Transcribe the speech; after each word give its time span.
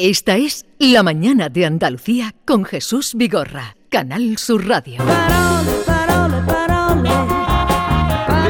Esta 0.00 0.36
es 0.36 0.64
La 0.78 1.02
Mañana 1.02 1.48
de 1.48 1.66
Andalucía 1.66 2.32
con 2.46 2.64
Jesús 2.64 3.14
Vigorra, 3.16 3.74
Canal 3.88 4.38
Sur 4.38 4.68
Radio. 4.68 5.02
De 5.02 5.08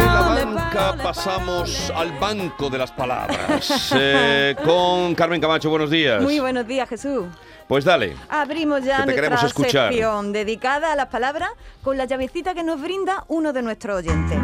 la 0.05 0.21
banca 0.45 0.95
pasamos 1.03 1.91
al 1.97 2.13
banco 2.19 2.69
de 2.69 2.77
las 2.77 2.93
palabras. 2.93 3.95
Eh, 3.97 4.57
con 4.63 5.15
Carmen 5.15 5.41
Camacho, 5.41 5.71
buenos 5.71 5.91
días. 5.91 6.23
Muy 6.23 6.39
buenos 6.39 6.67
días, 6.67 6.87
Jesús. 6.87 7.25
Pues 7.67 7.83
dale. 7.87 8.15
Abrimos 8.29 8.85
ya 8.85 9.07
Que 9.07 9.17
nuestra 9.17 9.47
escuchar. 9.47 9.89
sección 9.89 10.35
dedicada 10.35 10.93
a 10.93 10.97
las 10.97 11.07
palabras 11.07 11.49
con 11.83 11.97
la 11.97 12.05
llavecita 12.05 12.53
que 12.53 12.63
nos 12.63 12.79
brinda 12.79 13.25
uno 13.29 13.55
de 13.55 13.63
nuestros 13.63 14.01
oyentes. 14.01 14.39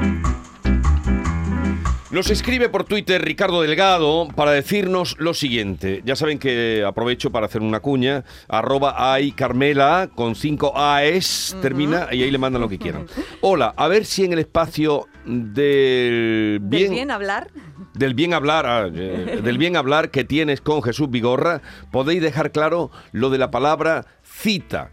Nos 2.15 2.31
escribe 2.31 2.69
por 2.69 2.85
Twitter 2.85 3.21
Ricardo 3.21 3.61
Delgado 3.61 4.29
para 4.37 4.53
decirnos 4.53 5.17
lo 5.19 5.35
siguiente. 5.35 6.01
Ya 6.05 6.15
saben 6.15 6.39
que 6.39 6.85
aprovecho 6.87 7.33
para 7.33 7.47
hacer 7.47 7.61
una 7.61 7.80
cuña. 7.80 8.23
Arroba 8.47 9.12
ay 9.12 9.33
Carmela 9.33 10.09
con 10.15 10.37
5 10.37 10.74
AES 10.77 11.57
termina 11.61 12.07
y 12.12 12.23
ahí 12.23 12.30
le 12.30 12.38
mandan 12.38 12.62
lo 12.62 12.69
que 12.69 12.79
quieran. 12.79 13.07
Hola, 13.41 13.74
a 13.77 13.88
ver 13.88 14.05
si 14.05 14.24
en 14.24 14.33
el 14.33 14.38
espacio 14.38 15.09
del 15.24 16.61
Del 16.61 16.61
bien, 16.61 16.93
bien 16.93 17.11
hablar. 17.11 17.51
del 17.95 18.15
bien 18.15 18.33
hablar, 18.33 18.65
ah, 18.65 18.88
eh, 18.95 19.41
del 19.43 19.59
bien 19.59 19.77
hablar 19.77 20.12
que 20.12 20.23
tienes 20.23 20.60
con 20.60 20.85
Jesús 20.85 21.10
Vigorra, 21.10 21.62
podéis 21.91 22.23
dejar 22.23 22.52
claro 22.52 22.93
lo 23.10 23.29
de 23.29 23.38
la 23.38 23.51
palabra 23.51 24.07
cita. 24.23 24.93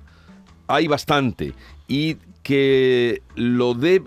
Hay 0.67 0.87
bastante 0.87 1.53
y 1.87 2.17
que 2.41 3.21
lo 3.35 3.75
de 3.75 4.01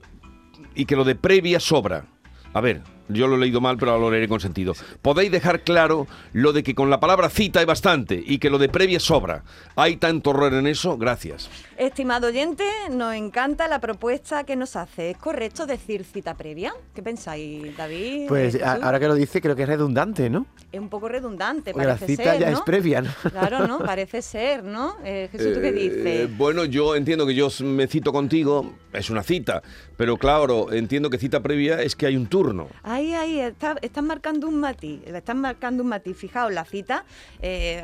y 0.75 0.87
que 0.87 0.97
lo 0.97 1.05
de 1.05 1.15
previa 1.15 1.61
sobra. 1.61 2.07
A 2.53 2.61
ver, 2.61 2.83
yo 3.09 3.27
lo 3.27 3.37
he 3.37 3.39
leído 3.39 3.61
mal, 3.61 3.77
pero 3.79 3.93
ahora 3.93 4.05
lo 4.05 4.11
leeré 4.11 4.29
con 4.29 4.41
sentido. 4.41 4.75
Podéis 5.03 5.31
dejar 5.31 5.63
claro 5.63 6.07
lo 6.33 6.53
de 6.53 6.63
que 6.63 6.75
con 6.75 6.91
la 6.91 7.01
palabra 7.01 7.29
cita 7.31 7.61
hay 7.61 7.67
bastante 7.67 8.23
y 8.25 8.39
que 8.39 8.51
lo 8.51 8.59
de 8.59 8.69
previa 8.69 9.01
sobra. 9.01 9.43
¿Hay 9.77 9.97
tanto 9.97 10.31
horror 10.31 10.55
en 10.55 10.67
eso? 10.67 10.97
Gracias. 10.97 11.49
Estimado 11.77 12.29
oyente, 12.29 12.65
nos 12.91 13.15
encanta 13.15 13.67
la 13.69 13.81
propuesta 13.81 14.45
que 14.45 14.57
nos 14.57 14.77
hace. 14.77 15.11
¿Es 15.11 15.17
correcto 15.19 15.67
decir 15.67 16.05
cita 16.05 16.35
previa? 16.35 16.73
¿Qué 16.95 17.03
pensáis, 17.03 17.77
David? 17.77 18.27
Pues 18.29 18.63
a- 18.63 18.75
ahora 18.75 19.01
que 19.01 19.09
lo 19.09 19.15
dice, 19.15 19.41
creo 19.41 19.57
que 19.57 19.63
es 19.63 19.69
redundante, 19.69 20.31
¿no? 20.31 20.47
Es 20.73 20.81
un 20.81 20.89
poco 20.89 21.09
redundante, 21.09 21.73
Porque 21.73 21.87
la 21.87 21.95
parece 21.95 22.07
cita 22.17 22.33
ser, 22.33 22.41
ya 22.41 22.51
¿no? 22.51 22.57
es 22.59 22.63
previa, 22.63 23.01
¿no? 23.03 23.11
Claro, 23.31 23.67
¿no? 23.67 23.79
Parece 23.85 24.23
ser, 24.23 24.65
¿no? 24.65 24.97
Eh, 25.05 25.29
Jesús, 25.31 25.55
¿tú 25.55 25.61
qué 25.61 25.69
Eh, 25.69 25.73
dices? 25.73 26.37
bueno, 26.37 26.65
yo 26.65 26.97
entiendo 26.97 27.27
que 27.27 27.35
yo 27.35 27.49
me 27.61 27.87
cito 27.87 28.13
contigo, 28.13 28.73
es 28.93 29.09
una 29.11 29.23
cita, 29.23 29.63
pero 29.97 30.17
claro, 30.17 30.73
entiendo 30.73 31.11
que 31.11 31.19
cita 31.19 31.41
previa 31.43 31.81
es 31.81 31.95
que 31.95 32.07
hay 32.07 32.17
un 32.17 32.27
turno. 32.27 32.69
Ahí, 32.95 33.13
ahí, 33.13 33.41
está, 33.41 33.75
están 33.83 34.07
marcando 34.07 34.47
un 34.47 34.61
matiz, 34.61 35.01
están 35.07 35.41
marcando 35.41 35.83
un 35.83 35.89
matiz. 35.89 36.17
Fijaos, 36.17 36.53
la 36.53 36.65
cita, 36.65 37.05
eh, 37.43 37.83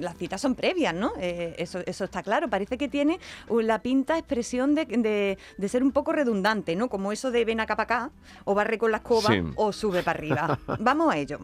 las 0.00 0.16
citas 0.16 0.40
son 0.40 0.56
previas, 0.56 0.92
¿no? 0.92 1.12
Eh, 1.20 1.54
eso, 1.56 1.78
eso 1.86 2.02
está 2.02 2.20
claro. 2.24 2.48
Parece 2.50 2.76
que 2.76 2.88
tiene 2.88 3.20
la 3.48 3.80
pinta 3.80 4.18
expresión 4.18 4.74
de, 4.74 4.86
de- 4.86 5.38
de 5.56 5.68
ser 5.68 5.84
un 5.84 5.92
poco 5.92 6.10
redundante, 6.12 6.74
¿no? 6.74 6.88
Como 6.88 7.12
eso 7.12 7.30
de 7.30 7.44
ven 7.44 7.60
acá 7.60 7.76
para 7.76 7.84
acá, 8.06 8.10
o 8.44 8.54
barre 8.54 8.76
con 8.76 8.90
la 8.90 8.96
escoba, 8.96 9.30
Sí. 9.30 9.40
o 9.54 9.72
sube 9.72 10.02
para 10.02 10.18
arriba. 10.18 10.58
Vamos 10.80 11.14
a 11.14 11.16
ello. 11.18 11.38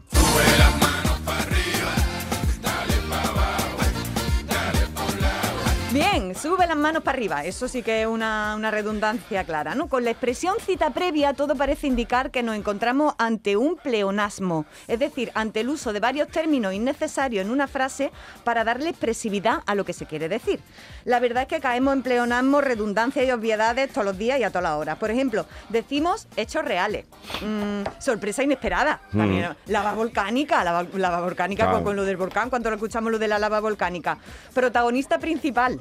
Bien, 5.96 6.34
sube 6.34 6.66
las 6.66 6.76
manos 6.76 7.02
para 7.02 7.16
arriba. 7.16 7.44
Eso 7.46 7.68
sí 7.68 7.82
que 7.82 8.02
es 8.02 8.06
una, 8.06 8.54
una 8.54 8.70
redundancia 8.70 9.44
clara, 9.44 9.74
¿no? 9.74 9.88
Con 9.88 10.04
la 10.04 10.10
expresión 10.10 10.56
cita 10.60 10.90
previa, 10.90 11.32
todo 11.32 11.56
parece 11.56 11.86
indicar 11.86 12.30
que 12.30 12.42
nos 12.42 12.54
encontramos 12.54 13.14
ante 13.16 13.56
un 13.56 13.76
pleonasmo, 13.76 14.66
es 14.88 14.98
decir, 14.98 15.32
ante 15.34 15.60
el 15.60 15.70
uso 15.70 15.94
de 15.94 16.00
varios 16.00 16.28
términos 16.28 16.74
innecesarios 16.74 17.46
en 17.46 17.50
una 17.50 17.66
frase 17.66 18.12
para 18.44 18.62
darle 18.62 18.90
expresividad 18.90 19.62
a 19.64 19.74
lo 19.74 19.86
que 19.86 19.94
se 19.94 20.04
quiere 20.04 20.28
decir. 20.28 20.60
La 21.06 21.18
verdad 21.18 21.44
es 21.44 21.48
que 21.48 21.60
caemos 21.60 21.94
en 21.94 22.02
pleonasmo, 22.02 22.60
redundancia 22.60 23.24
y 23.24 23.30
obviedades 23.30 23.90
todos 23.90 24.04
los 24.04 24.18
días 24.18 24.38
y 24.38 24.42
a 24.44 24.50
todas 24.50 24.64
las 24.64 24.72
horas. 24.74 24.98
Por 24.98 25.10
ejemplo, 25.10 25.46
decimos 25.70 26.28
hechos 26.36 26.62
reales, 26.62 27.06
Mm, 27.42 27.84
sorpresa 28.00 28.42
inesperada, 28.42 29.00
también, 29.12 29.56
lava 29.66 29.92
volcánica, 29.94 30.62
lava, 30.62 30.86
lava 30.94 31.20
volcánica 31.22 31.64
Claro. 31.64 31.78
con, 31.78 31.84
con 31.84 31.96
lo 31.96 32.04
del 32.04 32.16
volcán, 32.18 32.50
cuando 32.50 32.68
lo 32.70 32.76
escuchamos 32.76 33.10
lo 33.10 33.18
de 33.18 33.28
la 33.28 33.38
lava 33.38 33.60
volcánica. 33.60 34.18
Protagonista 34.52 35.18
principal 35.18 35.80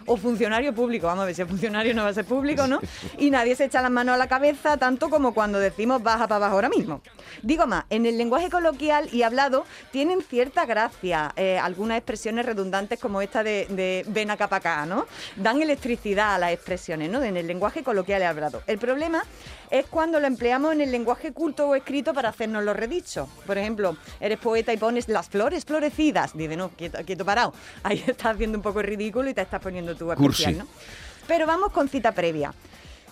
o 0.05 0.17
funcionario 0.17 0.73
público, 0.73 1.07
vamos 1.07 1.23
a 1.23 1.25
ver 1.25 1.35
si 1.35 1.41
el 1.41 1.47
funcionario 1.47 1.93
no 1.93 2.03
va 2.03 2.09
a 2.09 2.13
ser 2.13 2.25
público, 2.25 2.67
¿no? 2.67 2.79
Y 3.17 3.29
nadie 3.29 3.55
se 3.55 3.65
echa 3.65 3.81
las 3.81 3.91
manos 3.91 4.15
a 4.15 4.17
la 4.17 4.27
cabeza 4.27 4.77
tanto 4.77 5.09
como 5.09 5.33
cuando 5.33 5.59
decimos 5.59 6.01
baja 6.03 6.27
para 6.27 6.37
abajo 6.37 6.55
ahora 6.55 6.69
mismo. 6.69 7.01
Digo 7.41 7.67
más, 7.67 7.85
en 7.89 8.05
el 8.05 8.17
lenguaje 8.17 8.49
coloquial 8.49 9.09
y 9.11 9.23
hablado 9.23 9.65
tienen 9.91 10.21
cierta 10.21 10.65
gracia 10.65 11.33
eh, 11.35 11.57
algunas 11.57 11.97
expresiones 11.97 12.45
redundantes 12.45 12.99
como 12.99 13.21
esta 13.21 13.43
de, 13.43 14.05
ven 14.07 14.31
acá 14.31 14.47
para 14.47 14.57
acá, 14.57 14.85
¿no? 14.85 15.05
Dan 15.35 15.61
electricidad 15.61 16.35
a 16.35 16.37
las 16.37 16.51
expresiones, 16.51 17.09
¿no? 17.09 17.23
En 17.23 17.37
el 17.37 17.47
lenguaje 17.47 17.83
coloquial 17.83 18.21
y 18.21 18.25
hablado. 18.25 18.61
El 18.67 18.77
problema 18.77 19.23
es 19.69 19.85
cuando 19.85 20.19
lo 20.19 20.27
empleamos 20.27 20.73
en 20.73 20.81
el 20.81 20.91
lenguaje 20.91 21.31
culto 21.31 21.69
o 21.69 21.75
escrito 21.75 22.13
para 22.13 22.29
hacernos 22.29 22.63
los 22.63 22.75
redichos. 22.75 23.27
Por 23.47 23.57
ejemplo, 23.57 23.97
eres 24.19 24.37
poeta 24.37 24.73
y 24.73 24.77
pones 24.77 25.07
las 25.07 25.29
flores 25.29 25.65
florecidas. 25.65 26.35
Dice, 26.35 26.57
no, 26.57 26.69
quieto, 26.69 26.99
quieto 27.05 27.25
parado. 27.25 27.53
Ahí 27.83 28.03
estás 28.07 28.35
haciendo 28.35 28.57
un 28.57 28.61
poco 28.61 28.81
ridículo 28.81 29.29
y 29.29 29.33
te 29.33 29.41
estás 29.41 29.61
poniendo 29.61 29.90
Cursi. 29.97 30.43
especial, 30.43 30.65
¿no? 30.65 30.71
Pero 31.27 31.45
vamos 31.45 31.71
con 31.71 31.87
cita 31.89 32.11
previa. 32.13 32.53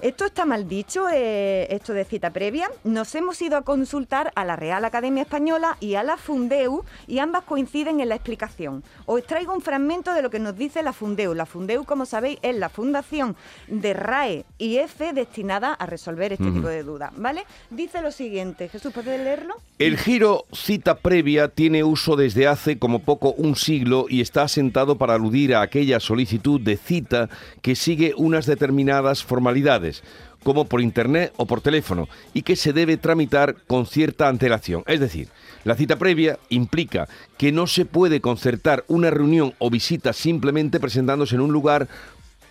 Esto 0.01 0.23
está 0.23 0.45
mal 0.45 0.69
dicho, 0.69 1.09
eh, 1.11 1.67
esto 1.71 1.91
de 1.91 2.05
cita 2.05 2.29
previa. 2.29 2.69
Nos 2.85 3.13
hemos 3.15 3.41
ido 3.41 3.57
a 3.57 3.63
consultar 3.63 4.31
a 4.33 4.45
la 4.45 4.55
Real 4.55 4.85
Academia 4.85 5.23
Española 5.23 5.75
y 5.81 5.95
a 5.95 6.03
la 6.03 6.15
Fundeu 6.15 6.85
y 7.05 7.19
ambas 7.19 7.43
coinciden 7.43 7.99
en 7.99 8.07
la 8.07 8.15
explicación. 8.15 8.81
Os 9.05 9.25
traigo 9.25 9.53
un 9.53 9.59
fragmento 9.59 10.13
de 10.13 10.21
lo 10.21 10.29
que 10.29 10.39
nos 10.39 10.55
dice 10.55 10.83
la 10.83 10.93
Fundeu. 10.93 11.33
La 11.33 11.45
Fundeu, 11.45 11.83
como 11.83 12.05
sabéis, 12.05 12.39
es 12.43 12.55
la 12.55 12.69
fundación 12.69 13.35
de 13.67 13.93
RAE 13.93 14.45
y 14.57 14.77
EFE 14.77 15.11
destinada 15.11 15.73
a 15.73 15.85
resolver 15.85 16.31
este 16.31 16.49
tipo 16.49 16.69
de 16.69 16.83
dudas, 16.83 17.11
¿vale? 17.17 17.43
Dice 17.69 18.01
lo 18.01 18.13
siguiente, 18.13 18.69
Jesús, 18.69 18.93
¿puedes 18.93 19.19
leerlo? 19.19 19.55
El 19.79 19.97
giro 19.97 20.45
cita 20.53 20.99
previa 20.99 21.49
tiene 21.49 21.83
uso 21.83 22.15
desde 22.15 22.47
hace 22.47 22.79
como 22.79 22.99
poco 22.99 23.33
un 23.33 23.55
siglo 23.55 24.05
y 24.09 24.21
está 24.21 24.43
asentado 24.43 24.97
para 24.97 25.15
aludir 25.15 25.55
a 25.55 25.61
aquella 25.61 25.99
solicitud 25.99 26.61
de 26.61 26.77
cita 26.77 27.29
que 27.61 27.75
sigue 27.75 28.13
unas 28.15 28.45
determinadas 28.45 29.23
formalidades, 29.23 29.88
como 30.43 30.65
por 30.65 30.81
internet 30.81 31.33
o 31.37 31.45
por 31.45 31.61
teléfono, 31.61 32.07
y 32.33 32.43
que 32.43 32.55
se 32.55 32.73
debe 32.73 32.97
tramitar 32.97 33.55
con 33.67 33.85
cierta 33.85 34.27
antelación. 34.27 34.83
Es 34.87 34.99
decir, 34.99 35.29
la 35.63 35.75
cita 35.75 35.97
previa 35.97 36.39
implica 36.49 37.07
que 37.37 37.51
no 37.51 37.67
se 37.67 37.85
puede 37.85 38.21
concertar 38.21 38.85
una 38.87 39.09
reunión 39.09 39.53
o 39.59 39.69
visita 39.69 40.13
simplemente 40.13 40.79
presentándose 40.79 41.35
en 41.35 41.41
un 41.41 41.51
lugar 41.51 41.87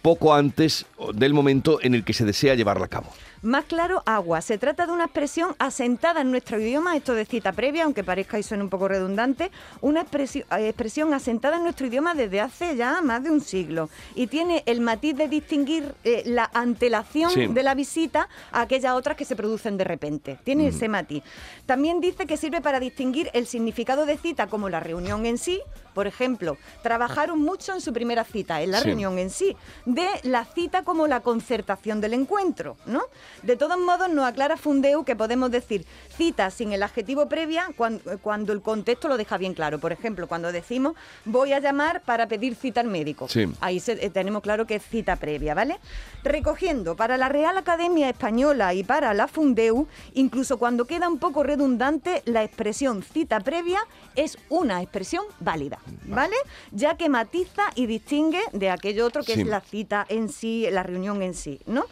poco 0.02 0.34
antes 0.34 0.86
del 1.14 1.34
momento 1.34 1.78
en 1.82 1.94
el 1.94 2.04
que 2.04 2.12
se 2.12 2.24
desea 2.24 2.54
llevarla 2.54 2.86
a 2.86 2.88
cabo. 2.88 3.12
Más 3.42 3.66
claro, 3.66 4.02
agua. 4.04 4.40
Se 4.40 4.58
trata 4.58 4.86
de 4.86 4.92
una 4.92 5.04
expresión 5.04 5.54
asentada 5.60 6.22
en 6.22 6.30
nuestro 6.32 6.58
idioma, 6.60 6.96
esto 6.96 7.14
de 7.14 7.24
cita 7.24 7.52
previa, 7.52 7.84
aunque 7.84 8.02
parezca 8.02 8.36
y 8.38 8.42
suene 8.42 8.64
un 8.64 8.68
poco 8.68 8.88
redundante, 8.88 9.52
una 9.80 10.00
eh, 10.00 10.68
expresión 10.68 11.14
asentada 11.14 11.56
en 11.58 11.62
nuestro 11.62 11.86
idioma 11.86 12.14
desde 12.14 12.40
hace 12.40 12.74
ya 12.74 13.00
más 13.00 13.22
de 13.22 13.30
un 13.30 13.40
siglo. 13.40 13.90
Y 14.16 14.26
tiene 14.26 14.64
el 14.66 14.80
matiz 14.80 15.16
de 15.16 15.28
distinguir 15.28 15.94
eh, 16.02 16.24
la 16.26 16.50
antelación 16.52 17.30
Sí. 17.30 17.46
de 17.46 17.62
la 17.62 17.74
visita 17.74 18.28
a 18.50 18.62
aquellas 18.62 18.94
otras 18.94 19.16
que 19.16 19.24
se 19.24 19.36
producen 19.36 19.76
de 19.76 19.84
repente. 19.84 20.38
Tiene 20.42 20.68
ese 20.68 20.88
matiz. 20.88 21.22
También 21.64 22.00
dice 22.00 22.26
que 22.26 22.36
sirve 22.36 22.60
para 22.60 22.80
distinguir 22.80 23.30
el 23.34 23.46
significado 23.46 24.04
de 24.06 24.16
cita 24.18 24.48
como 24.48 24.68
la 24.68 24.80
reunión 24.80 25.26
en 25.26 25.38
sí, 25.38 25.60
por 25.94 26.06
ejemplo, 26.06 26.56
trabajaron 26.82 27.40
mucho 27.40 27.72
en 27.74 27.80
su 27.80 27.92
primera 27.92 28.24
cita, 28.24 28.62
en 28.62 28.70
la 28.72 28.78
Sí. 28.80 28.84
reunión 28.86 29.18
en 29.18 29.30
sí, 29.30 29.56
de 29.84 30.08
la 30.22 30.44
cita 30.44 30.82
como 30.84 31.06
la 31.06 31.20
concertación 31.20 32.00
del 32.00 32.14
encuentro, 32.14 32.76
¿no? 32.86 33.02
De 33.42 33.56
todos 33.56 33.78
modos, 33.78 34.08
nos 34.10 34.24
aclara 34.26 34.56
Fundeu 34.56 35.04
que 35.04 35.14
podemos 35.16 35.50
decir 35.50 35.86
cita 36.16 36.50
sin 36.50 36.72
el 36.72 36.82
adjetivo 36.82 37.28
previa 37.28 37.66
cuan- 37.76 38.00
cuando, 38.22 38.52
el 38.52 38.60
contexto 38.62 39.08
lo 39.08 39.16
deja 39.16 39.36
bien 39.38 39.54
claro. 39.54 39.78
Por 39.78 39.92
ejemplo, 39.92 40.26
cuando 40.26 40.50
decimos 40.52 40.94
voy 41.24 41.52
a 41.52 41.60
llamar 41.60 42.02
para 42.02 42.26
pedir 42.26 42.54
cita 42.56 42.80
al 42.80 42.88
médico. 42.88 43.28
Sí. 43.28 43.46
Ahí 43.60 43.80
se- 43.80 44.04
eh, 44.04 44.10
tenemos 44.10 44.42
claro 44.42 44.66
que 44.66 44.76
es 44.76 44.82
cita 44.82 45.16
previa, 45.16 45.54
¿vale? 45.54 45.78
Recogiendo, 46.24 46.96
para 46.96 47.16
la 47.16 47.28
Real 47.28 47.56
Academia 47.56 48.08
Española 48.08 48.74
y 48.74 48.82
para 48.84 49.14
la 49.14 49.28
Fundeu, 49.28 49.86
incluso 50.14 50.58
cuando 50.58 50.84
queda 50.84 51.08
un 51.08 51.18
poco 51.18 51.42
redundante, 51.42 52.22
la 52.26 52.42
expresión 52.42 53.02
cita 53.02 53.40
previa 53.40 53.78
es 54.16 54.36
una 54.48 54.82
expresión 54.82 55.24
válida, 55.40 55.78
¿vale? 56.06 56.34
Ya 56.72 56.96
que 56.96 57.08
matiza 57.08 57.62
y 57.76 57.86
distingue 57.86 58.40
de 58.52 58.70
aquello 58.70 59.06
otro 59.06 59.22
que 59.22 59.34
Sí. 59.34 59.40
es 59.42 59.46
la 59.46 59.60
cita 59.60 60.04
en 60.08 60.28
sí, 60.28 60.66
la 60.70 60.82
reunión 60.82 61.22
en 61.22 61.34
sí, 61.34 61.60
¿no? 61.66 61.84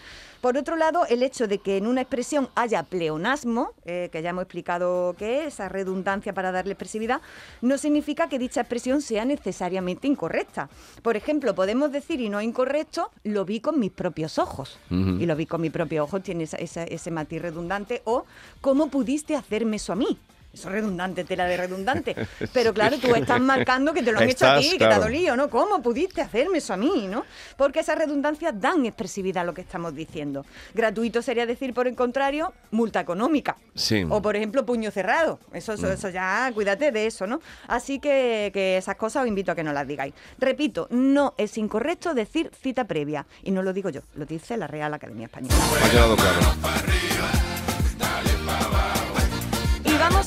Por 0.46 0.56
otro 0.56 0.76
lado, 0.76 1.06
el 1.06 1.24
hecho 1.24 1.48
de 1.48 1.58
que 1.58 1.76
en 1.76 1.88
una 1.88 2.02
expresión 2.02 2.48
haya 2.54 2.84
pleonasmo, 2.84 3.72
eh, 3.84 4.10
que 4.12 4.22
ya 4.22 4.30
hemos 4.30 4.42
explicado 4.42 5.16
qué 5.18 5.40
es, 5.40 5.54
esa 5.54 5.68
redundancia 5.68 6.32
para 6.34 6.52
darle 6.52 6.74
expresividad, 6.74 7.20
no 7.62 7.76
significa 7.78 8.28
que 8.28 8.38
dicha 8.38 8.60
expresión 8.60 9.02
sea 9.02 9.24
necesariamente 9.24 10.06
incorrecta. 10.06 10.68
Por 11.02 11.16
ejemplo, 11.16 11.52
podemos 11.56 11.90
decir, 11.90 12.20
y 12.20 12.28
no 12.28 12.40
incorrecto, 12.40 13.10
lo 13.24 13.44
vi 13.44 13.58
con 13.58 13.80
mis 13.80 13.90
propios 13.90 14.38
ojos. 14.38 14.78
Y 14.88 15.26
lo 15.26 15.34
vi 15.34 15.46
con 15.46 15.62
mis 15.62 15.72
propios 15.72 16.04
ojos 16.04 16.22
tiene 16.22 16.44
esa- 16.44 16.58
esa- 16.58 16.84
ese 16.84 17.10
matiz 17.10 17.42
redundante. 17.42 18.02
O, 18.04 18.24
¿cómo 18.60 18.86
pudiste 18.86 19.34
hacerme 19.34 19.78
eso 19.78 19.94
a 19.94 19.96
mí? 19.96 20.16
Eso 20.56 20.68
es 20.68 20.74
redundante, 20.74 21.22
tela 21.24 21.44
de 21.44 21.54
redundante. 21.58 22.16
Pero 22.54 22.72
claro, 22.72 22.96
tú 22.96 23.14
estás 23.14 23.38
marcando 23.38 23.92
que 23.92 24.02
te 24.02 24.10
lo 24.10 24.18
han 24.18 24.30
hecho 24.30 24.46
a 24.48 24.58
ti, 24.58 24.70
que 24.70 24.78
te 24.78 24.84
ha 24.86 24.98
dolido, 24.98 25.36
¿no? 25.36 25.50
¿Cómo 25.50 25.82
pudiste 25.82 26.22
hacerme 26.22 26.58
eso 26.58 26.72
a 26.72 26.78
mí, 26.78 27.06
no? 27.10 27.24
Porque 27.58 27.80
esas 27.80 27.98
redundancias 27.98 28.58
dan 28.58 28.86
expresividad 28.86 29.42
a 29.42 29.44
lo 29.44 29.52
que 29.52 29.60
estamos 29.60 29.94
diciendo. 29.94 30.46
Gratuito 30.72 31.20
sería 31.20 31.44
decir, 31.44 31.74
por 31.74 31.86
el 31.86 31.94
contrario, 31.94 32.54
multa 32.70 33.00
económica. 33.00 33.54
Sí. 33.74 34.06
O, 34.08 34.22
por 34.22 34.34
ejemplo, 34.34 34.64
puño 34.64 34.90
cerrado. 34.90 35.38
Eso, 35.52 35.74
eso, 35.74 35.92
eso 35.92 36.08
ya, 36.08 36.50
cuídate 36.54 36.90
de 36.90 37.06
eso, 37.06 37.26
¿no? 37.26 37.42
Así 37.68 37.98
que, 37.98 38.50
que 38.54 38.78
esas 38.78 38.96
cosas 38.96 39.24
os 39.24 39.28
invito 39.28 39.52
a 39.52 39.54
que 39.54 39.62
no 39.62 39.74
las 39.74 39.86
digáis. 39.86 40.14
Repito, 40.38 40.88
no 40.88 41.34
es 41.36 41.58
incorrecto 41.58 42.14
decir 42.14 42.50
cita 42.58 42.84
previa. 42.84 43.26
Y 43.42 43.50
no 43.50 43.62
lo 43.62 43.74
digo 43.74 43.90
yo, 43.90 44.00
lo 44.14 44.24
dice 44.24 44.56
la 44.56 44.68
Real 44.68 44.94
Academia 44.94 45.26
Española. 45.26 45.54
Ha 45.84 45.90
quedado 45.90 46.16
claro. 46.16 46.40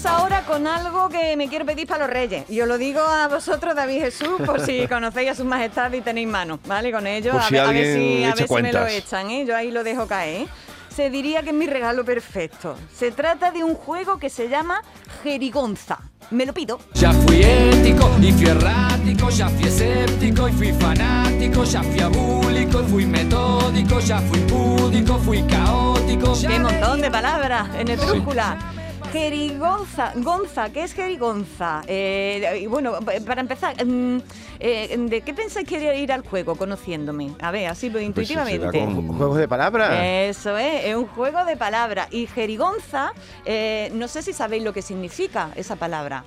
Vamos 0.01 0.21
ahora 0.21 0.45
con 0.45 0.65
algo 0.65 1.09
que 1.09 1.35
me 1.35 1.49
quiero 1.49 1.65
pedir 1.65 1.85
para 1.85 2.05
los 2.05 2.13
reyes. 2.13 2.49
Y 2.49 2.61
os 2.61 2.67
lo 2.69 2.77
digo 2.77 3.01
a 3.01 3.27
vosotros, 3.27 3.75
David 3.75 3.99
Jesús, 3.99 4.39
por 4.45 4.61
si 4.61 4.87
conocéis 4.89 5.31
a 5.31 5.35
sus 5.35 5.45
majestades 5.45 5.99
y 5.99 6.01
tenéis 6.03 6.27
mano, 6.27 6.57
¿vale? 6.65 6.89
Con 6.89 7.05
ellos, 7.05 7.35
a, 7.35 7.43
si 7.43 7.55
ver, 7.55 7.63
a 7.63 7.71
ver 7.71 7.97
si, 7.97 8.23
a 8.23 8.33
ver 8.33 8.47
si 8.47 8.53
me 8.61 8.71
lo 8.71 8.87
echan, 8.87 9.29
¿eh? 9.29 9.45
Yo 9.45 9.57
ahí 9.57 9.71
lo 9.71 9.83
dejo 9.83 10.07
caer, 10.07 10.43
¿eh? 10.43 10.47
Se 10.95 11.09
diría 11.09 11.43
que 11.43 11.49
es 11.49 11.55
mi 11.55 11.67
regalo 11.67 12.05
perfecto. 12.05 12.77
Se 12.93 13.11
trata 13.11 13.51
de 13.51 13.63
un 13.63 13.75
juego 13.75 14.19
que 14.19 14.29
se 14.29 14.47
llama 14.47 14.81
Jerigonza. 15.23 15.99
Me 16.31 16.45
lo 16.45 16.53
pido. 16.53 16.79
Ya 16.93 17.11
fui 17.11 17.41
ético 17.41 18.09
y 18.21 18.31
fui 18.31 18.47
errático, 18.47 19.29
ya 19.29 19.49
fui 19.49 19.67
escéptico 19.67 20.47
y 20.47 20.51
fui 20.53 20.73
fanático, 20.73 21.63
ya 21.65 21.83
fui 21.83 21.99
abúlico 21.99 22.81
y 22.81 22.85
fui 22.85 23.05
metódico, 23.05 23.99
ya 23.99 24.19
fui 24.19 24.39
púdico, 24.39 25.17
fui 25.17 25.43
caótico. 25.43 26.33
¡Qué 26.39 26.57
montón 26.57 27.01
de 27.01 27.11
palabras 27.11 27.67
en 27.75 27.89
esdrújula! 27.89 28.78
Jerigonza, 29.11 30.13
Gonza, 30.15 30.69
¿qué 30.71 30.83
es 30.83 30.93
jerigonza? 30.93 31.81
Eh, 31.87 32.59
y 32.61 32.67
bueno, 32.67 32.93
pa- 33.03 33.13
para 33.25 33.41
empezar, 33.41 33.75
mm, 33.85 34.17
eh, 34.59 34.95
¿de 34.97 35.21
qué 35.21 35.33
pensáis 35.33 35.67
que 35.67 35.77
era 35.83 35.95
ir 35.95 36.11
al 36.11 36.21
juego 36.21 36.55
conociéndome? 36.55 37.31
A 37.41 37.51
ver, 37.51 37.67
así 37.67 37.89
pues, 37.89 38.03
Pues 38.13 38.29
intuitivamente. 38.29 38.79
con- 38.79 39.17
Juegos 39.17 39.37
de 39.37 39.47
palabras. 39.47 39.91
Eso 40.03 40.57
es, 40.57 40.85
es 40.85 40.95
un 40.95 41.07
juego 41.07 41.43
de 41.45 41.57
palabras. 41.57 42.07
Y 42.11 42.27
jerigonza, 42.27 43.11
eh, 43.45 43.91
no 43.93 44.07
sé 44.07 44.21
si 44.21 44.33
sabéis 44.33 44.63
lo 44.63 44.73
que 44.73 44.81
significa 44.81 45.49
esa 45.55 45.75
palabra. 45.75 46.23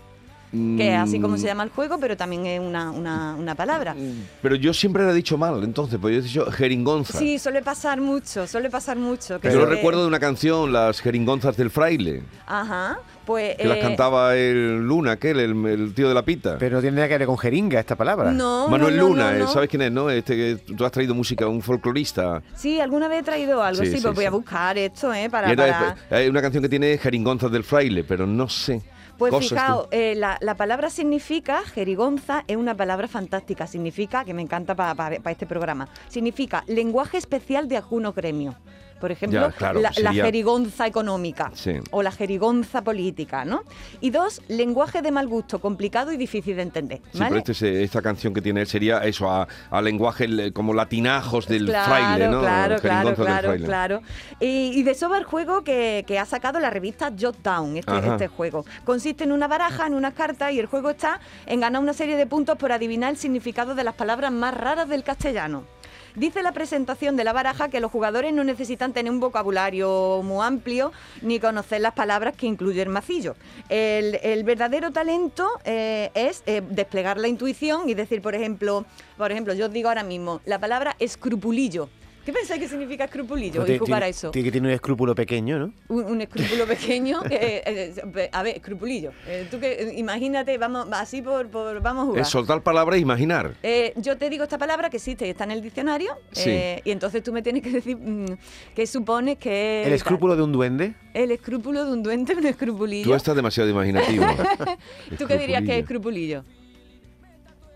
Que 0.52 0.92
es 0.92 0.98
así 0.98 1.18
como 1.18 1.36
Mm. 1.36 1.38
se 1.38 1.46
llama 1.46 1.62
el 1.62 1.70
juego, 1.70 1.98
pero 1.98 2.14
también 2.16 2.44
es 2.44 2.60
una, 2.60 2.90
una, 2.90 3.34
una 3.36 3.54
palabra. 3.54 3.96
Pero 4.42 4.54
yo 4.54 4.74
siempre 4.74 5.02
lo 5.02 5.10
he 5.10 5.14
dicho 5.14 5.38
mal, 5.38 5.64
entonces, 5.64 5.98
pues 6.00 6.14
yo 6.14 6.20
he 6.20 6.22
dicho 6.22 6.50
jeringonza. 6.52 7.18
Sí, 7.18 7.38
suele 7.38 7.62
pasar 7.62 8.00
mucho, 8.02 8.46
suele 8.46 8.68
pasar 8.68 8.98
mucho. 8.98 9.40
que 9.40 9.50
yo 9.50 9.60
lo 9.60 9.66
recuerdo 9.66 10.02
de 10.02 10.08
una 10.08 10.20
canción, 10.20 10.70
las 10.72 11.00
jeringonzas 11.00 11.56
del 11.56 11.70
fraile, 11.70 12.22
Ajá, 12.46 12.98
pues... 13.24 13.56
que 13.56 13.64
las 13.66 13.78
eh, 13.78 13.80
cantaba 13.80 14.36
el 14.36 14.78
Luna, 14.86 15.12
aquel, 15.12 15.40
el, 15.40 15.66
el 15.66 15.94
tío 15.94 16.08
de 16.08 16.14
la 16.14 16.22
pita. 16.22 16.56
Pero 16.58 16.76
no 16.76 16.80
tiene 16.82 16.96
nada 16.96 17.08
que 17.08 17.16
ver 17.18 17.26
con 17.26 17.38
jeringa 17.38 17.80
esta 17.80 17.96
palabra. 17.96 18.30
No, 18.32 18.68
Manuel 18.68 18.96
no, 18.96 19.02
no, 19.04 19.08
Luna, 19.08 19.30
no, 19.30 19.36
eh, 19.36 19.38
no. 19.40 19.48
¿sabes 19.48 19.70
quién 19.70 19.80
es, 19.82 19.92
no? 19.92 20.10
Este 20.10 20.36
que 20.36 20.74
tú 20.74 20.84
has 20.84 20.92
traído 20.92 21.14
música, 21.14 21.46
un 21.48 21.62
folclorista. 21.62 22.42
Sí, 22.54 22.78
alguna 22.78 23.08
vez 23.08 23.20
he 23.20 23.22
traído 23.22 23.62
algo, 23.62 23.82
Sí, 23.82 23.90
sí, 23.90 23.96
sí, 23.96 24.02
pues 24.02 24.14
voy 24.14 24.24
sí. 24.24 24.26
a 24.26 24.30
buscar 24.30 24.76
esto, 24.76 25.14
¿eh? 25.14 25.30
Para, 25.30 25.48
Y 25.48 25.52
era- 25.52 25.96
para- 26.08 26.18
Hay 26.18 26.28
una 26.28 26.42
canción 26.42 26.62
que 26.62 26.68
tiene 26.68 26.98
jeringonzas 26.98 27.50
del 27.50 27.64
fraile, 27.64 28.04
pero 28.04 28.26
no 28.26 28.48
sé. 28.50 28.82
Pues 29.18 29.32
Cosas 29.32 29.48
fijaos, 29.50 29.88
eh, 29.90 30.14
la, 30.16 30.38
la 30.40 30.56
palabra 30.56 30.90
significa, 30.90 31.62
jerigonza, 31.62 32.44
es 32.48 32.56
una 32.56 32.76
palabra 32.76 33.08
fantástica, 33.08 33.66
significa, 33.66 34.24
que 34.24 34.34
me 34.34 34.42
encanta 34.42 34.74
para 34.74 35.30
este 35.30 35.46
programa, 35.46 35.88
significa 36.08 36.64
lenguaje 36.66 37.18
especial 37.18 37.68
de 37.68 37.76
algunos 37.76 38.14
gremios. 38.14 38.56
Por 39.02 39.10
ejemplo, 39.10 39.40
Ya, 39.40 39.50
claro, 39.50 39.80
la, 39.80 40.12
jerigonza 40.12 40.86
económica 40.86 41.50
Sí. 41.54 41.72
o 41.90 42.04
la 42.04 42.12
jerigonza 42.12 42.84
política, 42.84 43.44
¿no? 43.44 43.64
Y 44.00 44.10
dos, 44.10 44.40
lenguaje 44.46 45.02
de 45.02 45.10
mal 45.10 45.26
gusto, 45.26 45.60
complicado 45.60 46.12
y 46.12 46.16
difícil 46.16 46.54
de 46.54 46.62
entender. 46.62 47.00
Sí, 47.12 47.18
pero 47.18 47.38
este 47.44 47.82
esta 47.82 48.00
canción 48.00 48.32
que 48.32 48.40
tiene 48.40 48.60
él 48.60 48.68
sería 48.68 48.98
eso, 48.98 49.28
a, 49.28 49.48
a 49.70 49.82
lenguaje 49.82 50.28
le- 50.28 50.52
como 50.52 50.72
latinajos 50.72 51.48
del 51.48 51.66
claro, 51.66 51.84
fraile, 51.92 52.28
¿no? 52.28 52.40
Claro, 52.42 52.76
claro, 52.80 53.14
claro, 53.16 53.56
claro. 53.64 54.02
Y, 54.38 54.70
y 54.78 54.84
de 54.84 54.92
eso 54.92 55.08
va 55.08 55.18
el 55.18 55.24
juego 55.24 55.64
que, 55.64 56.04
que 56.06 56.20
ha 56.20 56.24
sacado 56.24 56.60
la 56.60 56.70
revista 56.70 57.10
Jot 57.20 57.42
Down, 57.42 57.78
este, 57.78 57.90
Ajá. 57.90 58.12
este 58.12 58.28
juego. 58.28 58.64
Consiste 58.84 59.24
en 59.24 59.32
una 59.32 59.48
baraja, 59.48 59.88
en 59.88 59.94
unas 59.94 60.14
cartas, 60.14 60.52
y 60.52 60.60
el 60.60 60.66
juego 60.66 60.90
está 60.90 61.18
en 61.46 61.58
ganar 61.58 61.82
una 61.82 61.92
serie 61.92 62.16
de 62.16 62.26
puntos 62.26 62.56
por 62.56 62.70
adivinar 62.70 63.10
el 63.10 63.16
significado 63.16 63.74
de 63.74 63.82
las 63.82 63.94
palabras 63.94 64.30
más 64.30 64.54
raras 64.54 64.88
del 64.88 65.02
castellano. 65.02 65.64
Dice 66.14 66.42
la 66.42 66.52
presentación 66.52 67.16
de 67.16 67.24
la 67.24 67.32
baraja 67.32 67.68
que 67.68 67.80
los 67.80 67.90
jugadores 67.90 68.34
no 68.34 68.44
necesitan 68.44 68.92
tener 68.92 69.10
un 69.10 69.20
vocabulario 69.20 70.20
muy 70.22 70.44
amplio 70.44 70.92
ni 71.22 71.40
conocer 71.40 71.80
las 71.80 71.94
palabras 71.94 72.36
que 72.36 72.46
incluye 72.46 72.82
el 72.82 72.90
macillo. 72.90 73.34
El, 73.70 74.44
verdadero 74.44 74.92
talento 74.92 75.48
eh, 75.64 76.10
es 76.14 76.42
eh, 76.46 76.62
desplegar 76.68 77.16
la 77.16 77.28
intuición 77.28 77.88
y 77.88 77.94
decir, 77.94 78.20
por 78.20 78.34
ejemplo, 78.34 78.84
por 79.16 79.32
ejemplo, 79.32 79.54
yo 79.54 79.66
os 79.66 79.72
digo 79.72 79.88
ahora 79.88 80.02
mismo 80.02 80.40
la 80.44 80.58
palabra 80.58 80.96
escrupulillo. 80.98 81.88
¿Qué 82.24 82.32
pensáis 82.32 82.60
que 82.60 82.68
significa 82.68 83.04
escrupulillo? 83.04 83.62
A 83.62 83.64
tiene- 83.64 84.08
eso. 84.08 84.30
Tiene 84.30 84.44
que 84.46 84.52
tener 84.52 84.68
un 84.70 84.74
escrúpulo 84.74 85.12
pequeño, 85.14 85.58
¿no? 85.58 85.72
Un, 85.88 86.04
un 86.04 86.20
escrúpulo 86.20 86.66
pequeño. 86.68 87.20
eh, 87.28 87.92
eh, 88.14 88.28
a 88.32 88.42
ver, 88.44 88.56
escrupulillo. 88.56 89.10
Eh, 89.26 89.48
tú 89.50 89.58
que, 89.58 89.72
eh, 89.72 89.94
imagínate, 89.96 90.56
vamos 90.56 90.86
así 90.92 91.20
por, 91.20 91.48
por- 91.48 91.80
vamos 91.82 92.02
a 92.04 92.06
jugar. 92.06 92.22
Es 92.22 92.28
soltar 92.28 92.62
palabras 92.62 92.98
e 92.98 93.00
imaginar. 93.00 93.54
Eh, 93.64 93.92
yo 93.96 94.16
te 94.16 94.30
digo 94.30 94.44
esta 94.44 94.56
palabra 94.58 94.88
que 94.88 94.98
existe 94.98 95.26
y 95.26 95.30
está 95.30 95.44
en 95.44 95.50
el 95.50 95.62
diccionario. 95.62 96.12
Sí. 96.30 96.50
eh, 96.50 96.80
y 96.84 96.92
entonces 96.92 97.22
tú 97.24 97.32
me 97.32 97.42
tienes 97.42 97.62
que 97.62 97.70
decir 97.70 97.96
mm, 97.96 98.26
qué 98.74 98.86
supones 98.86 99.38
que. 99.38 99.82
El 99.84 99.92
escrúpulo 99.92 100.36
de 100.36 100.42
un 100.42 100.52
duende. 100.52 100.94
El 101.14 101.32
escrúpulo 101.32 101.84
de 101.84 101.92
un 101.92 102.02
duende, 102.04 102.34
un 102.36 102.46
escrupulillo. 102.46 103.04
Tú 103.08 103.14
estás 103.14 103.34
demasiado 103.34 103.68
imaginativo. 103.68 104.24
¿Tú 105.18 105.26
qué 105.26 105.36
dirías 105.38 105.62
que 105.64 105.72
es 105.78 105.82
Escrupulillo. 105.82 106.44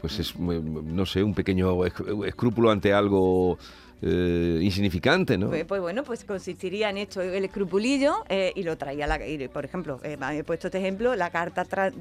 Pues 0.01 0.19
es, 0.21 0.39
no 0.39 1.05
sé, 1.07 1.23
un 1.23 1.35
pequeño 1.35 1.75
esc- 1.79 2.27
escrúpulo 2.29 2.71
ante 2.71 2.93
algo 2.93 3.59
eh, 4.03 4.59
insignificante, 4.63 5.39
¿no? 5.39 5.49
Pues, 5.49 5.65
pues 5.65 5.81
bueno, 5.81 6.03
pues 6.05 6.25
consistiría 6.25 6.91
en 6.91 6.99
esto, 6.99 7.21
el 7.23 7.45
escrupulillo, 7.45 8.25
eh, 8.29 8.53
y 8.55 8.63
lo 8.63 8.77
traía, 8.77 9.07
la, 9.07 9.27
y, 9.27 9.49
por 9.49 9.65
ejemplo, 9.65 10.01
eh, 10.03 10.17
he 10.33 10.45
puesto 10.45 10.69
este 10.69 10.79
ejemplo, 10.79 11.15
la 11.17 11.31
carta 11.31 11.65
tra- 11.65 11.93